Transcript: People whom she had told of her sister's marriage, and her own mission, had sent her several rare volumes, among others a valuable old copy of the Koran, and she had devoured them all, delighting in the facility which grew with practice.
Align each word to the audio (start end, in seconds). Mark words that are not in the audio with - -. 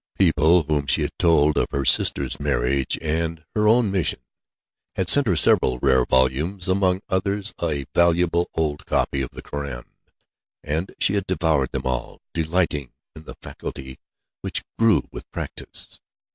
People 0.17 0.63
whom 0.63 0.87
she 0.87 1.03
had 1.03 1.15
told 1.19 1.57
of 1.59 1.67
her 1.69 1.85
sister's 1.85 2.39
marriage, 2.39 2.97
and 3.03 3.45
her 3.53 3.67
own 3.67 3.91
mission, 3.91 4.19
had 4.95 5.07
sent 5.09 5.27
her 5.27 5.35
several 5.35 5.77
rare 5.77 6.05
volumes, 6.07 6.67
among 6.67 7.03
others 7.07 7.53
a 7.61 7.85
valuable 7.93 8.49
old 8.55 8.87
copy 8.87 9.21
of 9.21 9.29
the 9.29 9.43
Koran, 9.43 9.83
and 10.63 10.95
she 10.99 11.13
had 11.13 11.27
devoured 11.27 11.71
them 11.71 11.85
all, 11.85 12.19
delighting 12.33 12.93
in 13.15 13.25
the 13.25 13.35
facility 13.43 13.99
which 14.41 14.63
grew 14.79 15.03
with 15.11 15.29
practice. 15.29 16.01